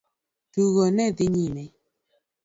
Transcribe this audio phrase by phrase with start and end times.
[0.51, 1.63] Tugo ne odhi nyime.